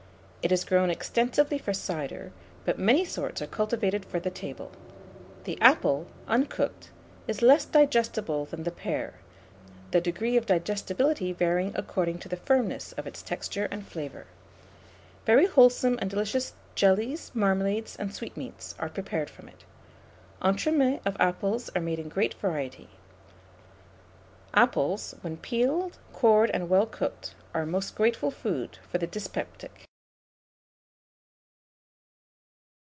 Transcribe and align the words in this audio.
It 0.43 0.51
is 0.51 0.65
grown 0.65 0.89
extensively 0.89 1.59
for 1.59 1.71
cider, 1.71 2.31
but 2.65 2.79
many 2.79 3.05
sorts 3.05 3.43
are 3.43 3.47
cultivated 3.47 4.03
for 4.03 4.19
the 4.19 4.31
table. 4.31 4.71
The 5.43 5.61
apple, 5.61 6.07
uncooked, 6.27 6.89
is 7.27 7.43
less 7.43 7.63
digestible 7.65 8.45
than 8.45 8.63
the 8.63 8.71
pear; 8.71 9.13
the 9.91 10.01
degree 10.01 10.37
of 10.37 10.47
digestibility 10.47 11.31
varying 11.31 11.73
according 11.75 12.17
to 12.21 12.27
the 12.27 12.37
firmness 12.37 12.91
of 12.93 13.05
its 13.05 13.21
texture 13.21 13.67
and 13.69 13.85
flavour. 13.85 14.25
Very 15.27 15.45
wholesome 15.45 15.99
and 16.01 16.09
delicious 16.09 16.53
jellies, 16.73 17.29
marmalades, 17.35 17.95
and 17.97 18.11
sweetmeats 18.11 18.73
are 18.79 18.89
prepared 18.89 19.29
from 19.29 19.47
it. 19.47 19.63
Entremets 20.41 21.05
of 21.05 21.15
apples 21.19 21.69
are 21.75 21.81
made 21.83 21.99
in 21.99 22.09
great 22.09 22.33
variety. 22.33 22.89
Apples, 24.55 25.13
when 25.21 25.37
peeled, 25.37 25.99
cored, 26.13 26.49
and 26.49 26.67
well 26.67 26.87
cooked, 26.87 27.35
are 27.53 27.61
a 27.61 27.67
most 27.67 27.93
grateful 27.95 28.31
food 28.31 28.79
for 28.91 28.97
the 28.97 29.05
dyspeptic. 29.05 29.85